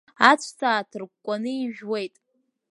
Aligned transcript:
Аҵәца 0.29 0.65
ааҭыркәкәаны 0.69 1.51
ижәуеит. 1.63 2.15